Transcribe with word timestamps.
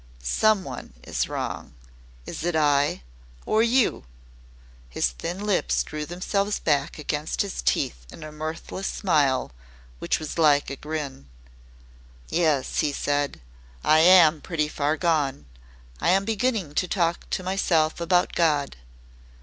"Someone 0.23 0.95
is 1.03 1.29
wrong. 1.29 1.75
Is 2.25 2.43
it 2.43 2.55
I 2.55 3.03
or 3.45 3.61
You?" 3.61 4.03
His 4.89 5.09
thin 5.09 5.39
lips 5.45 5.83
drew 5.83 6.07
themselves 6.07 6.57
back 6.59 6.97
against 6.97 7.43
his 7.43 7.61
teeth 7.61 8.07
in 8.11 8.23
a 8.23 8.31
mirthless 8.31 8.87
smile 8.87 9.51
which 9.99 10.17
was 10.17 10.39
like 10.39 10.71
a 10.71 10.75
grin. 10.75 11.29
"Yes," 12.29 12.79
he 12.79 12.91
said. 12.91 13.41
"I 13.83 13.99
am 13.99 14.41
pretty 14.41 14.67
far 14.67 14.97
gone. 14.97 15.45
I 15.99 16.09
am 16.09 16.25
beginning 16.25 16.73
to 16.81 16.87
talk 16.87 17.29
to 17.29 17.43
myself 17.43 18.01
about 18.01 18.33
God. 18.33 18.77